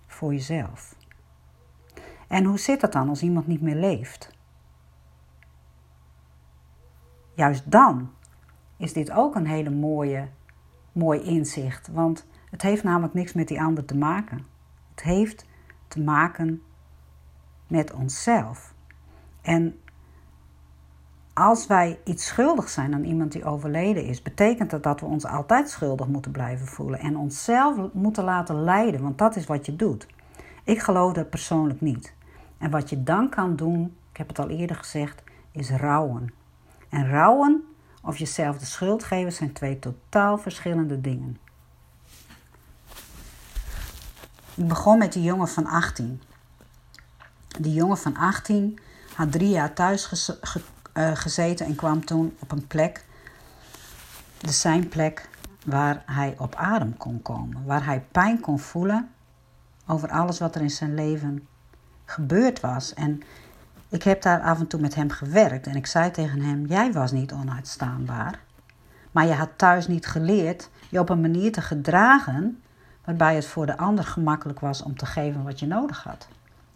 voor 0.06 0.32
jezelf. 0.32 0.94
En 2.32 2.44
hoe 2.44 2.58
zit 2.58 2.80
dat 2.80 2.92
dan 2.92 3.08
als 3.08 3.22
iemand 3.22 3.46
niet 3.46 3.60
meer 3.60 3.76
leeft? 3.76 4.30
Juist 7.34 7.70
dan 7.70 8.10
is 8.76 8.92
dit 8.92 9.10
ook 9.10 9.34
een 9.34 9.46
hele 9.46 9.70
mooie, 9.70 10.28
mooi 10.92 11.20
inzicht. 11.20 11.88
Want 11.88 12.26
het 12.50 12.62
heeft 12.62 12.82
namelijk 12.82 13.14
niks 13.14 13.32
met 13.32 13.48
die 13.48 13.60
ander 13.60 13.84
te 13.84 13.96
maken. 13.96 14.46
Het 14.90 15.02
heeft 15.02 15.46
te 15.88 16.00
maken 16.00 16.62
met 17.66 17.92
onszelf. 17.92 18.74
En 19.42 19.80
als 21.32 21.66
wij 21.66 22.00
iets 22.04 22.26
schuldig 22.26 22.68
zijn 22.68 22.94
aan 22.94 23.04
iemand 23.04 23.32
die 23.32 23.44
overleden 23.44 24.04
is, 24.04 24.22
betekent 24.22 24.70
dat 24.70 24.82
dat 24.82 25.00
we 25.00 25.06
ons 25.06 25.26
altijd 25.26 25.70
schuldig 25.70 26.06
moeten 26.06 26.32
blijven 26.32 26.66
voelen 26.66 27.00
en 27.00 27.16
onszelf 27.16 27.92
moeten 27.92 28.24
laten 28.24 28.62
leiden, 28.62 29.02
want 29.02 29.18
dat 29.18 29.36
is 29.36 29.46
wat 29.46 29.66
je 29.66 29.76
doet. 29.76 30.06
Ik 30.64 30.78
geloof 30.78 31.12
dat 31.12 31.30
persoonlijk 31.30 31.80
niet. 31.80 32.20
En 32.62 32.70
wat 32.70 32.90
je 32.90 33.02
dan 33.02 33.28
kan 33.28 33.56
doen, 33.56 33.96
ik 34.10 34.16
heb 34.16 34.28
het 34.28 34.38
al 34.38 34.48
eerder 34.48 34.76
gezegd, 34.76 35.22
is 35.50 35.70
rouwen. 35.70 36.32
En 36.88 37.08
rouwen 37.08 37.64
of 38.02 38.18
jezelf 38.18 38.58
de 38.58 38.64
schuld 38.64 39.04
geven 39.04 39.32
zijn 39.32 39.52
twee 39.52 39.78
totaal 39.78 40.38
verschillende 40.38 41.00
dingen. 41.00 41.38
Ik 44.54 44.68
begon 44.68 44.98
met 44.98 45.12
die 45.12 45.22
jongen 45.22 45.48
van 45.48 45.66
18. 45.66 46.22
Die 47.60 47.74
jongen 47.74 47.98
van 47.98 48.16
18 48.16 48.78
had 49.14 49.32
drie 49.32 49.50
jaar 49.50 49.72
thuis 49.72 50.32
eh, 50.92 51.10
gezeten 51.14 51.66
en 51.66 51.74
kwam 51.74 52.04
toen 52.04 52.36
op 52.38 52.52
een 52.52 52.66
plek, 52.66 53.04
de 54.38 54.52
zijn 54.52 54.88
plek, 54.88 55.28
waar 55.64 56.02
hij 56.06 56.34
op 56.38 56.54
adem 56.54 56.96
kon 56.96 57.22
komen. 57.22 57.64
Waar 57.64 57.84
hij 57.84 58.00
pijn 58.12 58.40
kon 58.40 58.58
voelen 58.58 59.10
over 59.86 60.10
alles 60.10 60.38
wat 60.38 60.54
er 60.54 60.60
in 60.60 60.70
zijn 60.70 60.94
leven 60.94 61.46
gebeurd 62.04 62.60
was. 62.60 62.94
En 62.94 63.22
ik 63.88 64.02
heb 64.02 64.22
daar 64.22 64.40
af 64.40 64.58
en 64.58 64.66
toe 64.66 64.80
met 64.80 64.94
hem 64.94 65.10
gewerkt 65.10 65.66
en 65.66 65.76
ik 65.76 65.86
zei 65.86 66.10
tegen 66.10 66.40
hem: 66.40 66.66
Jij 66.66 66.92
was 66.92 67.12
niet 67.12 67.32
onuitstaanbaar. 67.32 68.40
Maar 69.12 69.26
je 69.26 69.32
had 69.32 69.50
thuis 69.56 69.86
niet 69.86 70.06
geleerd 70.06 70.70
je 70.88 70.98
op 70.98 71.08
een 71.08 71.20
manier 71.20 71.52
te 71.52 71.60
gedragen 71.60 72.62
waarbij 73.04 73.34
het 73.34 73.46
voor 73.46 73.66
de 73.66 73.76
ander 73.76 74.04
gemakkelijk 74.04 74.60
was 74.60 74.82
om 74.82 74.96
te 74.96 75.06
geven 75.06 75.42
wat 75.42 75.60
je 75.60 75.66
nodig 75.66 76.02
had. 76.02 76.28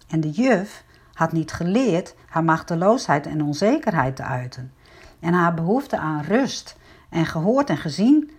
En 0.09 0.21
de 0.21 0.31
juf 0.31 0.85
had 1.13 1.33
niet 1.33 1.53
geleerd 1.53 2.15
haar 2.29 2.45
machteloosheid 2.45 3.27
en 3.27 3.43
onzekerheid 3.43 4.17
te 4.17 4.23
uiten. 4.23 4.73
En 5.21 5.33
haar 5.33 5.55
behoefte 5.55 5.99
aan 5.99 6.23
rust 6.23 6.77
en 7.09 7.27
gehoord 7.27 7.71
en 7.71 7.77
gezien 7.77 8.31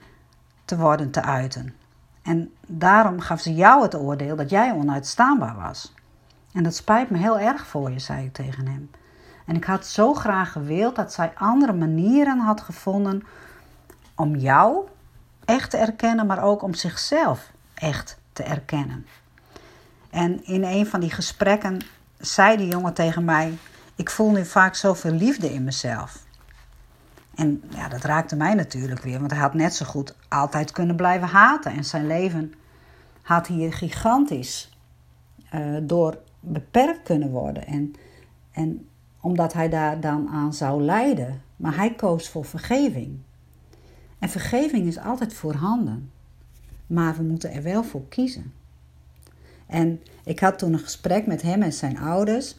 te 0.65 0.77
worden 0.77 1.11
te 1.11 1.21
uiten. 1.21 1.75
En 2.21 2.53
daarom 2.67 3.19
gaf 3.19 3.39
ze 3.41 3.53
jou 3.53 3.81
het 3.81 3.95
oordeel 3.95 4.35
dat 4.35 4.49
jij 4.49 4.71
onuitstaanbaar 4.71 5.55
was. 5.55 5.93
En 6.57 6.63
dat 6.63 6.75
spijt 6.75 7.09
me 7.09 7.17
heel 7.17 7.39
erg 7.39 7.67
voor 7.67 7.91
je, 7.91 7.99
zei 7.99 8.25
ik 8.25 8.33
tegen 8.33 8.67
hem. 8.67 8.89
En 9.45 9.55
ik 9.55 9.63
had 9.63 9.85
zo 9.85 10.13
graag 10.13 10.51
gewild 10.51 10.95
dat 10.95 11.13
zij 11.13 11.31
andere 11.35 11.73
manieren 11.73 12.39
had 12.39 12.61
gevonden 12.61 13.23
om 14.15 14.35
jou 14.35 14.87
echt 15.45 15.69
te 15.69 15.77
erkennen, 15.77 16.25
maar 16.25 16.43
ook 16.43 16.61
om 16.61 16.73
zichzelf 16.73 17.51
echt 17.73 18.19
te 18.33 18.43
erkennen. 18.43 19.05
En 20.09 20.45
in 20.45 20.63
een 20.63 20.85
van 20.85 20.99
die 20.99 21.11
gesprekken 21.11 21.81
zei 22.17 22.57
die 22.57 22.67
jongen 22.67 22.93
tegen 22.93 23.25
mij: 23.25 23.57
Ik 23.95 24.09
voel 24.09 24.31
nu 24.31 24.45
vaak 24.45 24.75
zoveel 24.75 25.11
liefde 25.11 25.53
in 25.53 25.63
mezelf. 25.63 26.23
En 27.35 27.63
ja, 27.69 27.87
dat 27.87 28.03
raakte 28.03 28.35
mij 28.35 28.53
natuurlijk 28.53 29.01
weer, 29.01 29.19
want 29.19 29.31
hij 29.31 29.39
had 29.39 29.53
net 29.53 29.75
zo 29.75 29.85
goed 29.85 30.15
altijd 30.27 30.71
kunnen 30.71 30.95
blijven 30.95 31.27
haten. 31.27 31.71
En 31.71 31.83
zijn 31.83 32.07
leven 32.07 32.53
had 33.21 33.47
hier 33.47 33.73
gigantisch 33.73 34.77
uh, 35.53 35.77
door 35.81 36.17
beperkt 36.51 37.03
kunnen 37.03 37.29
worden. 37.29 37.65
En, 37.65 37.93
en 38.51 38.87
omdat 39.21 39.53
hij 39.53 39.69
daar 39.69 39.99
dan 39.99 40.27
aan 40.27 40.53
zou 40.53 40.81
lijden. 40.81 41.41
Maar 41.55 41.75
hij 41.75 41.95
koos 41.95 42.29
voor 42.29 42.45
vergeving. 42.45 43.17
En 44.19 44.29
vergeving 44.29 44.87
is 44.87 44.97
altijd 44.97 45.33
voorhanden. 45.33 46.11
Maar 46.87 47.15
we 47.15 47.23
moeten 47.23 47.51
er 47.51 47.63
wel 47.63 47.83
voor 47.83 48.07
kiezen. 48.07 48.53
En 49.65 49.99
ik 50.23 50.39
had 50.39 50.59
toen 50.59 50.73
een 50.73 50.79
gesprek 50.79 51.27
met 51.27 51.41
hem 51.41 51.61
en 51.61 51.73
zijn 51.73 51.97
ouders, 51.97 52.55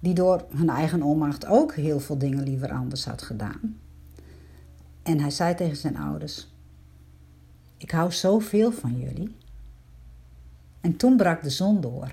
die 0.00 0.14
door 0.14 0.44
hun 0.56 0.68
eigen 0.68 1.02
onmacht 1.02 1.46
ook 1.46 1.74
heel 1.74 2.00
veel 2.00 2.18
dingen 2.18 2.42
liever 2.42 2.72
anders 2.72 3.04
had 3.04 3.22
gedaan. 3.22 3.78
En 5.02 5.20
hij 5.20 5.30
zei 5.30 5.54
tegen 5.54 5.76
zijn 5.76 5.96
ouders: 5.96 6.48
Ik 7.76 7.90
hou 7.90 8.12
zoveel 8.12 8.72
van 8.72 8.98
jullie. 8.98 9.36
En 10.80 10.96
toen 10.96 11.16
brak 11.16 11.42
de 11.42 11.50
zon 11.50 11.80
door. 11.80 12.12